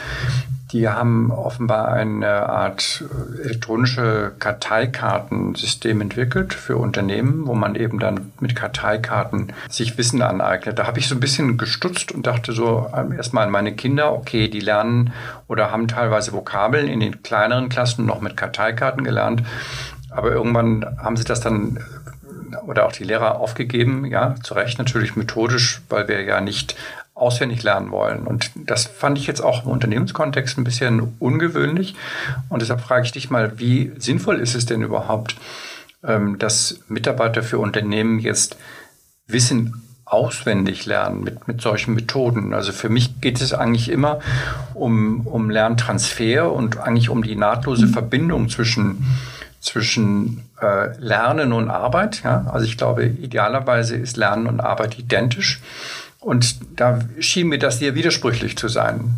[0.77, 3.03] Die haben offenbar eine Art
[3.43, 10.79] elektronische Karteikartensystem entwickelt für Unternehmen, wo man eben dann mit Karteikarten sich Wissen aneignet.
[10.79, 14.12] Da habe ich so ein bisschen gestutzt und dachte so ähm, erstmal an meine Kinder,
[14.12, 15.15] okay, die lernen
[15.49, 19.45] oder haben teilweise Vokabeln in den kleineren Klassen noch mit Karteikarten gelernt.
[20.11, 21.81] Aber irgendwann haben sie das dann
[22.67, 26.77] oder auch die Lehrer aufgegeben, ja, zu Recht natürlich methodisch, weil wir ja nicht
[27.16, 28.26] auswendig lernen wollen.
[28.26, 31.94] Und das fand ich jetzt auch im Unternehmenskontext ein bisschen ungewöhnlich.
[32.50, 35.37] Und deshalb frage ich dich mal, wie sinnvoll ist es denn überhaupt,
[36.05, 38.57] ähm, dass Mitarbeiter für Unternehmen jetzt
[39.26, 42.52] Wissen auswendig lernen mit, mit solchen Methoden.
[42.52, 44.20] Also für mich geht es eigentlich immer
[44.74, 49.05] um, um Lerntransfer und eigentlich um die nahtlose Verbindung zwischen,
[49.61, 52.22] zwischen äh, Lernen und Arbeit.
[52.22, 52.46] Ja?
[52.52, 55.61] Also ich glaube, idealerweise ist Lernen und Arbeit identisch.
[56.27, 59.11] Und da schien mir das sehr widersprüchlich zu sein.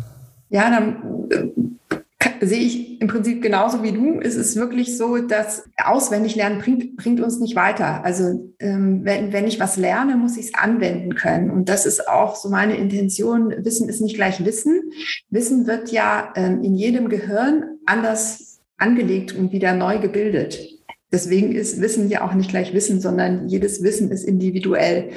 [0.49, 4.19] Ja, dann äh, sehe ich im Prinzip genauso wie du.
[4.21, 8.03] Es ist wirklich so, dass auswendig lernen bringt, bringt uns nicht weiter.
[8.03, 11.49] Also ähm, wenn, wenn ich was lerne, muss ich es anwenden können.
[11.49, 13.55] Und das ist auch so meine Intention.
[13.65, 14.91] Wissen ist nicht gleich Wissen.
[15.31, 20.59] Wissen wird ja ähm, in jedem Gehirn anders angelegt und wieder neu gebildet.
[21.11, 25.09] Deswegen ist Wissen ja auch nicht gleich Wissen, sondern jedes Wissen ist individuell.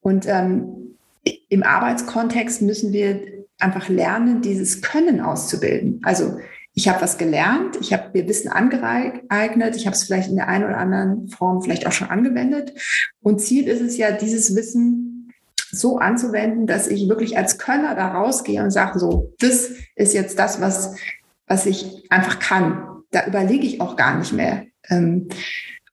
[0.00, 0.85] Und ähm,
[1.48, 3.20] im Arbeitskontext müssen wir
[3.58, 6.00] einfach lernen, dieses Können auszubilden.
[6.02, 6.38] Also
[6.74, 10.48] ich habe was gelernt, ich habe mir Wissen angeeignet, ich habe es vielleicht in der
[10.48, 12.74] einen oder anderen Form vielleicht auch schon angewendet.
[13.22, 15.32] Und Ziel ist es ja, dieses Wissen
[15.70, 20.38] so anzuwenden, dass ich wirklich als Könner da rausgehe und sage, so, das ist jetzt
[20.38, 20.96] das, was,
[21.46, 23.02] was ich einfach kann.
[23.10, 24.66] Da überlege ich auch gar nicht mehr.
[24.88, 25.28] Ähm,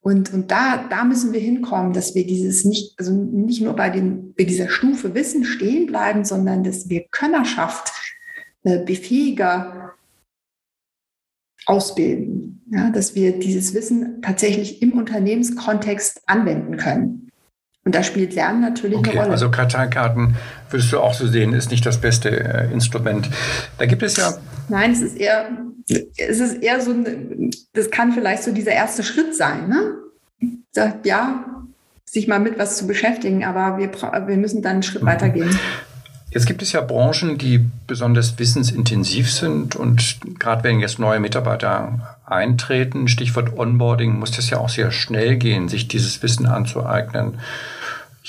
[0.03, 3.89] und, und da, da müssen wir hinkommen, dass wir dieses nicht, also nicht nur bei,
[3.89, 7.91] den, bei dieser Stufe Wissen stehen bleiben, sondern dass wir Könnerschaft
[8.63, 9.93] äh, befähiger
[11.65, 12.61] ausbilden.
[12.69, 17.29] Ja, dass wir dieses Wissen tatsächlich im Unternehmenskontext anwenden können.
[17.85, 19.31] Und da spielt Lernen natürlich okay, eine Rolle.
[19.31, 20.35] Also Karteikarten
[20.69, 23.29] würdest du auch so sehen, ist nicht das beste äh, Instrument.
[23.77, 24.33] Da gibt es ja.
[24.69, 25.49] Nein, es ist eher,
[25.89, 26.93] es ist eher so,
[27.73, 29.95] das kann vielleicht so dieser erste Schritt sein, ne?
[30.71, 31.45] Sagt, ja,
[32.05, 33.91] sich mal mit was zu beschäftigen, aber wir,
[34.27, 35.07] wir müssen dann einen Schritt mhm.
[35.07, 35.59] weitergehen.
[36.29, 42.17] Jetzt gibt es ja Branchen, die besonders wissensintensiv sind und gerade wenn jetzt neue Mitarbeiter
[42.25, 47.39] eintreten, Stichwort Onboarding, muss das ja auch sehr schnell gehen, sich dieses Wissen anzueignen.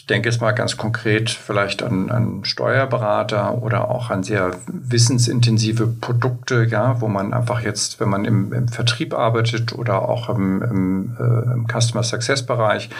[0.05, 5.87] Ich denke jetzt mal ganz konkret vielleicht an, an Steuerberater oder auch an sehr wissensintensive
[5.87, 10.61] Produkte, ja, wo man einfach jetzt, wenn man im, im Vertrieb arbeitet oder auch im,
[10.61, 12.91] im, äh, im Customer Success Bereich,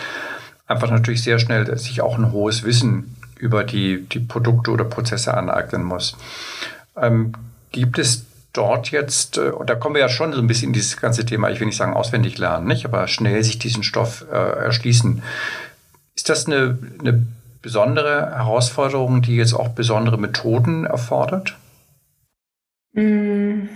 [0.67, 5.35] einfach natürlich sehr schnell sich auch ein hohes Wissen über die, die Produkte oder Prozesse
[5.35, 6.17] aneignen muss.
[6.97, 7.35] Ähm,
[7.71, 10.73] gibt es dort jetzt, äh, und da kommen wir ja schon so ein bisschen in
[10.73, 14.25] dieses ganze Thema, ich will nicht sagen auswendig lernen, nicht, aber schnell sich diesen Stoff
[14.33, 15.23] äh, erschließen.
[16.15, 17.27] Ist das eine, eine
[17.61, 21.59] besondere Herausforderung, die jetzt auch besondere Methoden erfordert?
[22.93, 23.69] Mm,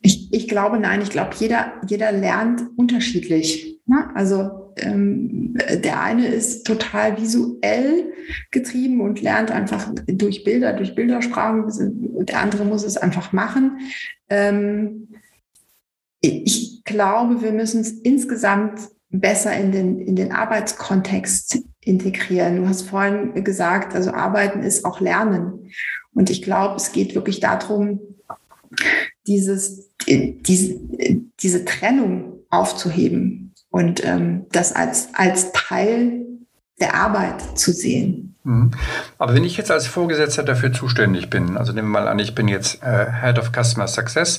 [0.00, 1.00] ich, ich glaube, nein.
[1.00, 3.80] Ich glaube, jeder, jeder lernt unterschiedlich.
[3.86, 4.10] Ne?
[4.14, 8.12] Also ähm, der eine ist total visuell
[8.50, 12.26] getrieben und lernt einfach durch Bilder, durch Bildersprachen.
[12.26, 13.78] Der andere muss es einfach machen.
[14.28, 15.08] Ähm,
[16.20, 18.80] ich glaube, wir müssen es insgesamt
[19.20, 22.56] besser in den, in den Arbeitskontext integrieren.
[22.56, 25.70] Du hast vorhin gesagt, also Arbeiten ist auch Lernen.
[26.14, 28.00] Und ich glaube, es geht wirklich darum,
[29.26, 30.80] dieses, diese,
[31.40, 36.26] diese Trennung aufzuheben und ähm, das als, als Teil
[36.80, 38.33] der Arbeit zu sehen.
[38.44, 38.72] Mhm.
[39.18, 42.34] Aber wenn ich jetzt als Vorgesetzter dafür zuständig bin, also nehmen wir mal an, ich
[42.34, 44.38] bin jetzt äh, Head of Customer Success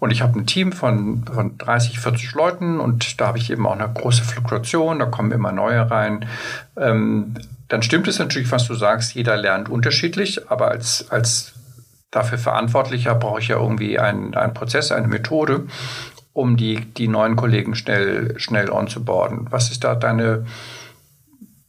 [0.00, 3.66] und ich habe ein Team von, von 30, 40 Leuten und da habe ich eben
[3.66, 6.24] auch eine große Fluktuation, da kommen immer neue rein.
[6.76, 7.34] Ähm,
[7.68, 11.52] dann stimmt es natürlich, was du sagst, jeder lernt unterschiedlich, aber als, als
[12.10, 15.66] dafür Verantwortlicher brauche ich ja irgendwie einen, einen Prozess, eine Methode,
[16.32, 19.48] um die, die neuen Kollegen schnell, schnell onzuboarden.
[19.50, 20.46] Was ist da deine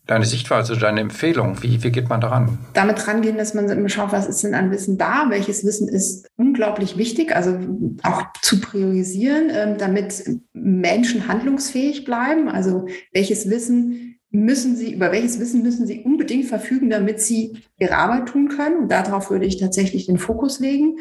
[0.06, 1.62] deine Sichtweise, deine Empfehlung?
[1.62, 2.60] Wie, wie geht man daran?
[2.74, 5.28] Damit rangehen, dass man schaut, was ist denn an Wissen da?
[5.30, 7.36] Welches Wissen ist unglaublich wichtig?
[7.36, 7.58] Also
[8.04, 12.50] auch zu priorisieren, ähm, damit Menschen handlungsfähig bleiben.
[12.50, 17.96] Also welches Wissen müssen sie, über welches Wissen müssen sie unbedingt verfügen, damit sie ihre
[17.96, 18.84] Arbeit tun können?
[18.84, 20.98] Und darauf würde ich tatsächlich den Fokus legen.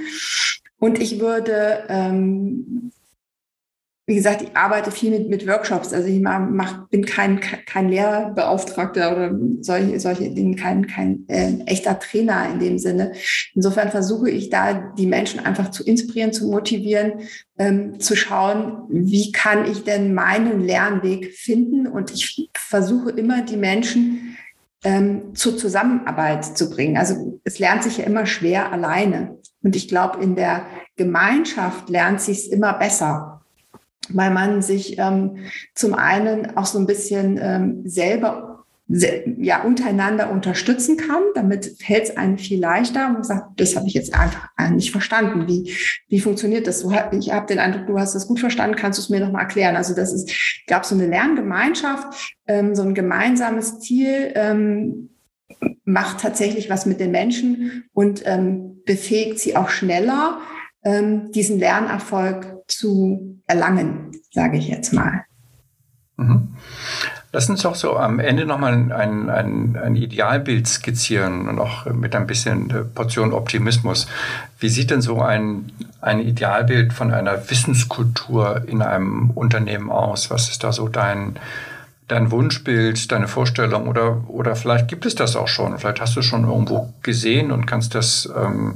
[0.78, 2.90] Und ich würde ähm,
[4.06, 5.92] wie gesagt, ich arbeite viel mit, mit Workshops.
[5.92, 12.00] Also ich mach, bin kein, kein Lehrbeauftragter oder solche, solche Dinge, kein, kein äh, echter
[12.00, 13.12] Trainer in dem Sinne.
[13.54, 17.20] Insofern versuche ich da, die Menschen einfach zu inspirieren, zu motivieren,
[17.58, 21.86] ähm, zu schauen, wie kann ich denn meinen Lernweg finden.
[21.86, 24.36] Und ich versuche immer, die Menschen
[24.82, 26.96] ähm, zur Zusammenarbeit zu bringen.
[26.96, 29.38] Also es lernt sich ja immer schwer alleine.
[29.62, 33.41] Und ich glaube, in der Gemeinschaft lernt sich es immer besser
[34.08, 35.38] weil man sich ähm,
[35.74, 38.52] zum einen auch so ein bisschen ähm, selber
[39.38, 41.22] ja, untereinander unterstützen kann.
[41.34, 43.14] Damit fällt es einem viel leichter.
[43.16, 45.46] Und sagt, das habe ich jetzt einfach nicht verstanden.
[45.48, 45.74] Wie,
[46.08, 46.84] wie funktioniert das?
[47.12, 48.76] Ich habe den Eindruck, du hast das gut verstanden.
[48.76, 49.76] Kannst du es mir nochmal erklären?
[49.76, 50.30] Also das ist,
[50.66, 55.10] glaube, so eine Lerngemeinschaft, ähm, so ein gemeinsames Ziel ähm,
[55.84, 60.40] macht tatsächlich was mit den Menschen und ähm, befähigt sie auch schneller,
[60.84, 65.24] ähm, diesen Lernerfolg zu erlangen, sage ich jetzt mal.
[66.16, 66.48] Mhm.
[67.34, 72.14] Lass uns doch so am Ende nochmal ein, ein, ein Idealbild skizzieren und auch mit
[72.14, 74.06] ein bisschen Portion Optimismus.
[74.58, 80.30] Wie sieht denn so ein, ein Idealbild von einer Wissenskultur in einem Unternehmen aus?
[80.30, 81.38] Was ist da so dein,
[82.06, 85.78] dein Wunschbild, deine Vorstellung oder, oder vielleicht gibt es das auch schon?
[85.78, 88.74] Vielleicht hast du schon irgendwo gesehen und kannst das ähm,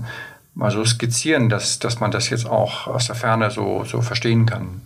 [0.56, 4.46] mal so skizzieren, dass, dass man das jetzt auch aus der Ferne so, so verstehen
[4.46, 4.80] kann?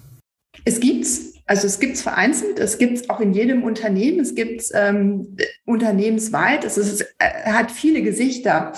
[0.64, 1.30] Es gibt's.
[1.46, 4.70] Also es gibt es vereinzelt, es gibt es auch in jedem Unternehmen, es gibt es
[4.72, 7.06] ähm, unternehmensweit, es, ist, es
[7.44, 8.72] hat viele Gesichter.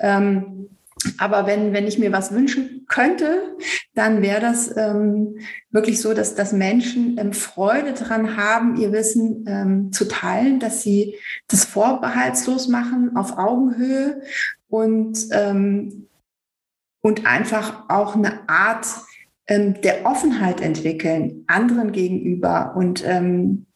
[0.00, 0.70] Ähm,
[1.18, 3.56] aber wenn, wenn ich mir was wünschen könnte,
[3.94, 5.36] dann wäre das ähm,
[5.70, 10.82] wirklich so, dass, dass Menschen ähm, Freude daran haben, ihr Wissen ähm, zu teilen, dass
[10.82, 11.16] sie
[11.48, 14.22] das vorbehaltslos machen, auf Augenhöhe
[14.68, 16.06] und ähm,
[17.04, 18.86] und einfach auch eine Art
[19.46, 23.66] ähm, der Offenheit entwickeln, anderen gegenüber und ähm,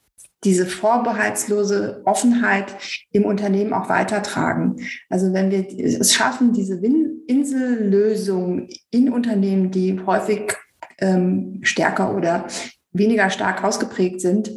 [0.44, 2.74] diese vorbehaltslose Offenheit
[3.12, 4.76] im Unternehmen auch weitertragen.
[5.10, 6.80] Also wenn wir es schaffen, diese
[7.26, 10.54] Insellösung in Unternehmen, die häufig
[10.98, 12.46] ähm, stärker oder
[12.92, 14.50] weniger stark ausgeprägt sind,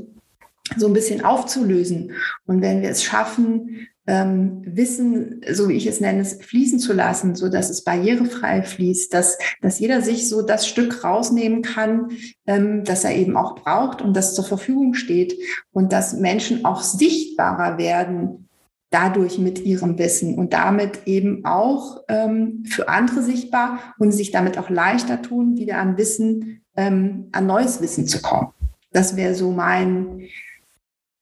[0.77, 2.13] so ein bisschen aufzulösen.
[2.45, 7.33] Und wenn wir es schaffen, ähm, Wissen, so wie ich es nenne, fließen zu lassen,
[7.33, 12.09] so dass es barrierefrei fließt, dass, dass jeder sich so das Stück rausnehmen kann,
[12.45, 15.33] ähm, das er eben auch braucht und das zur Verfügung steht
[15.71, 18.49] und dass Menschen auch sichtbarer werden
[18.89, 24.57] dadurch mit ihrem Wissen und damit eben auch ähm, für andere sichtbar und sich damit
[24.57, 28.51] auch leichter tun, wieder an Wissen, ähm, an neues Wissen zu kommen.
[28.91, 30.27] Das wäre so mein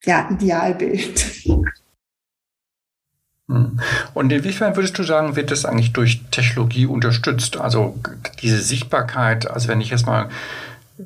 [0.04, 1.46] ja, Idealbild.
[3.50, 3.80] Hm.
[4.14, 7.56] Und inwiefern würdest du sagen, wird das eigentlich durch Technologie unterstützt?
[7.56, 7.98] Also
[8.42, 10.28] diese Sichtbarkeit, also wenn ich jetzt mal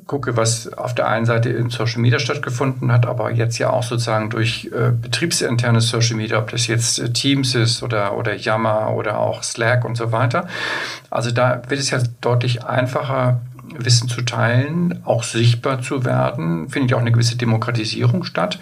[0.07, 3.83] gucke, was auf der einen Seite in Social Media stattgefunden hat, aber jetzt ja auch
[3.83, 8.91] sozusagen durch äh, betriebsinterne Social Media, ob das jetzt äh, Teams ist oder, oder Yammer
[8.91, 10.47] oder auch Slack und so weiter.
[11.09, 13.39] Also da wird es ja deutlich einfacher,
[13.77, 18.59] Wissen zu teilen, auch sichtbar zu werden, findet ja auch eine gewisse Demokratisierung statt.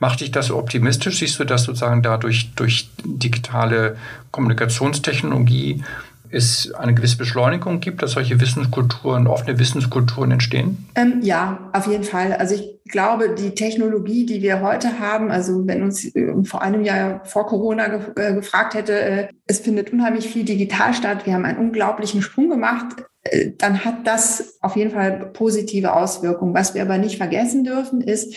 [0.00, 1.18] Macht dich das optimistisch?
[1.18, 3.96] Siehst du, dass sozusagen dadurch durch digitale
[4.30, 5.84] Kommunikationstechnologie
[6.30, 10.88] es eine gewisse Beschleunigung gibt, dass solche Wissenskulturen, offene Wissenskulturen entstehen?
[10.94, 12.32] Ähm, ja, auf jeden Fall.
[12.32, 16.82] Also ich glaube, die Technologie, die wir heute haben, also wenn uns äh, vor einem
[16.82, 21.34] Jahr vor Corona ge äh, gefragt hätte, äh, es findet unheimlich viel digital statt, wir
[21.34, 26.54] haben einen unglaublichen Sprung gemacht, äh, dann hat das auf jeden Fall positive Auswirkungen.
[26.54, 28.34] Was wir aber nicht vergessen dürfen, ist,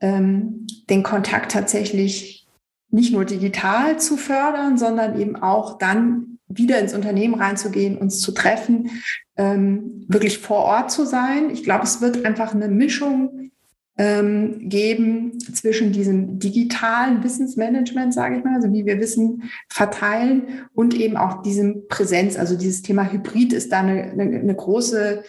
[0.00, 2.46] ähm, den Kontakt tatsächlich
[2.90, 8.32] nicht nur digital zu fördern, sondern eben auch dann wieder ins Unternehmen reinzugehen, uns zu
[8.32, 8.90] treffen,
[9.36, 11.50] ähm, wirklich vor Ort zu sein.
[11.50, 13.50] Ich glaube, es wird einfach eine Mischung
[13.98, 20.94] ähm, geben zwischen diesem digitalen Wissensmanagement, sage ich mal, also wie wir Wissen verteilen und
[20.94, 22.38] eben auch diesem Präsenz.
[22.38, 25.24] Also dieses Thema Hybrid ist da eine, eine, eine große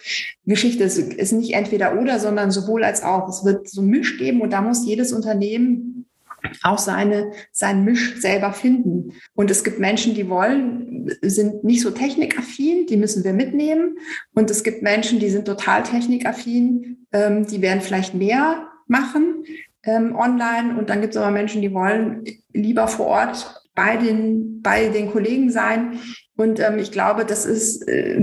[0.46, 0.84] Geschichte.
[0.84, 3.28] Es ist nicht entweder oder, sondern sowohl als auch.
[3.28, 6.06] Es wird so Misch geben und da muss jedes Unternehmen
[6.62, 9.12] auch seine, sein Misch selber finden.
[9.34, 13.98] Und es gibt Menschen, die wollen, sind nicht so technikaffin, die müssen wir mitnehmen.
[14.34, 19.44] Und es gibt Menschen, die sind total technikaffin, ähm, die werden vielleicht mehr machen
[19.84, 20.76] ähm, online.
[20.78, 25.10] Und dann gibt es aber Menschen, die wollen lieber vor Ort bei den, bei den
[25.10, 25.98] Kollegen sein.
[26.36, 28.20] Und ähm, ich glaube, das ist, äh,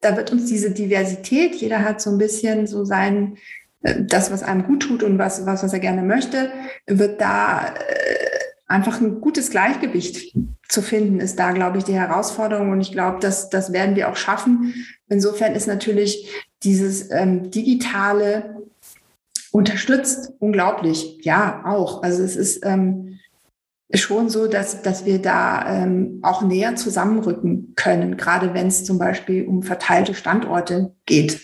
[0.00, 3.36] da wird uns diese Diversität, jeder hat so ein bisschen so sein,
[3.82, 6.50] äh, das, was einem gut tut und was, was, was er gerne möchte,
[6.86, 10.34] wird da äh, einfach ein gutes Gleichgewicht
[10.68, 12.70] zu finden, ist da, glaube ich, die Herausforderung.
[12.70, 14.74] Und ich glaube, das, das werden wir auch schaffen.
[15.08, 16.28] Insofern ist natürlich
[16.62, 18.64] dieses ähm, digitale
[19.54, 21.20] unterstützt unglaublich.
[21.22, 22.02] Ja, auch.
[22.02, 23.20] Also es ist ähm,
[23.94, 28.98] schon so, dass, dass wir da ähm, auch näher zusammenrücken können, gerade wenn es zum
[28.98, 31.40] Beispiel um verteilte Standorte geht.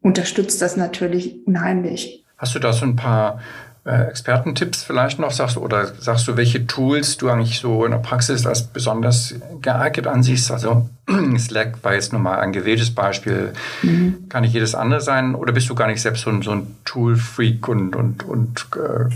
[0.00, 2.24] Unterstützt das natürlich unheimlich.
[2.38, 3.40] Hast du da so ein paar
[3.84, 7.90] äh, Expertentipps vielleicht noch sagst du, oder sagst du, welche Tools du eigentlich so in
[7.90, 10.50] der Praxis als besonders geeignet ansiehst?
[10.50, 10.88] Also
[11.38, 13.52] Slack war jetzt nur mal ein gewähltes Beispiel.
[13.82, 14.28] Mhm.
[14.28, 15.34] Kann nicht jedes andere sein?
[15.34, 19.14] Oder bist du gar nicht selbst so ein, so ein Tool-Freak und, und, und äh,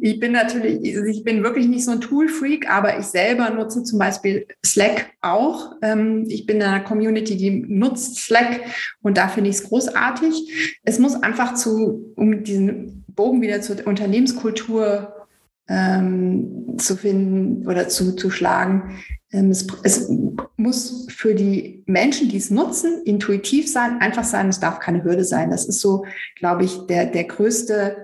[0.00, 3.82] ich bin natürlich, also ich bin wirklich nicht so ein Tool-Freak, aber ich selber nutze
[3.84, 5.72] zum Beispiel Slack auch.
[5.82, 8.60] Ähm, ich bin in einer Community, die nutzt Slack
[9.02, 10.78] und da finde ich es großartig.
[10.84, 15.26] Es muss einfach zu, um diesen Bogen wieder zur Unternehmenskultur
[15.68, 18.98] ähm, zu finden oder zu, zu schlagen.
[19.30, 20.10] Ähm, es, es,
[20.56, 24.48] muss für die Menschen, die es nutzen, intuitiv sein, einfach sein.
[24.48, 25.50] Es darf keine Hürde sein.
[25.50, 26.04] Das ist so,
[26.36, 27.96] glaube ich, der, der größte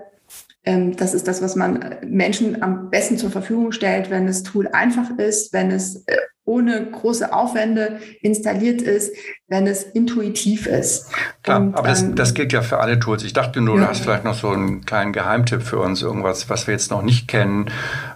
[0.95, 5.17] das ist das, was man Menschen am besten zur Verfügung stellt, wenn das Tool einfach
[5.17, 6.17] ist, wenn es äh,
[6.49, 9.13] ohne große Aufwände installiert ist,
[9.47, 11.11] wenn es intuitiv ist.
[11.43, 13.23] Klar, und, aber das, ähm, das gilt ja für alle Tools.
[13.23, 13.83] Ich dachte nur, ja.
[13.83, 17.03] du hast vielleicht noch so einen kleinen Geheimtipp für uns, irgendwas, was wir jetzt noch
[17.03, 17.69] nicht kennen,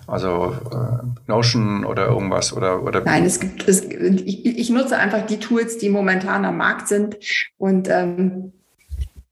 [0.08, 3.02] also äh, Notion oder irgendwas oder oder.
[3.02, 7.18] Nein, es gibt, es, ich, ich nutze einfach die Tools, die momentan am Markt sind
[7.58, 8.54] und ähm,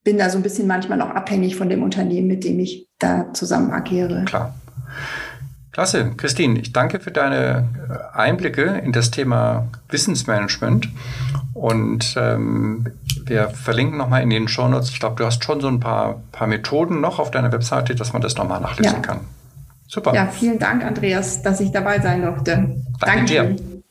[0.04, 3.34] bin da so ein bisschen manchmal noch abhängig von dem Unternehmen, mit dem ich da
[3.34, 4.26] zusammen agiere.
[4.26, 4.54] Klar.
[5.72, 6.12] Klasse.
[6.18, 10.90] Christine, ich danke für deine äh, Einblicke in das Thema Wissensmanagement.
[11.54, 12.88] Und ähm,
[13.26, 14.90] wir verlinken nochmal in den Shownotes.
[14.90, 18.12] Ich glaube, du hast schon so ein paar, paar Methoden noch auf deiner Webseite, dass
[18.12, 19.00] man das nochmal nachlesen ja.
[19.00, 19.22] kann.
[19.88, 20.14] Super.
[20.14, 22.52] Ja, vielen Dank, Andreas, dass ich dabei sein durfte.
[22.56, 23.58] Danke Dankeschön.
[23.58, 23.82] dir.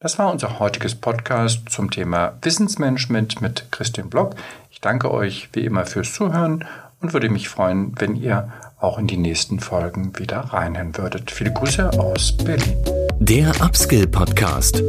[0.00, 4.34] Das war unser heutiges Podcast zum Thema Wissensmanagement mit Christian Block.
[4.70, 6.64] Ich danke euch wie immer fürs Zuhören
[7.02, 8.48] und würde mich freuen, wenn ihr
[8.80, 11.30] auch in die nächsten Folgen wieder reinhören würdet.
[11.30, 12.76] Viele Grüße aus Berlin.
[13.18, 14.82] Der Upskill Podcast.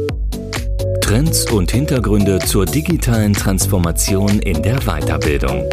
[1.00, 5.68] Trends und Hintergründe zur digitalen Transformation in der Weiterbildung.